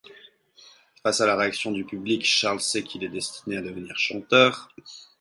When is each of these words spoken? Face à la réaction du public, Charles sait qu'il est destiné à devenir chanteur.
Face 1.03 1.21
à 1.21 1.27
la 1.27 1.35
réaction 1.35 1.69
du 1.71 1.85
public, 1.85 2.25
Charles 2.25 2.59
sait 2.59 2.81
qu'il 2.81 3.03
est 3.03 3.07
destiné 3.09 3.57
à 3.57 3.61
devenir 3.61 3.95
chanteur. 3.99 4.73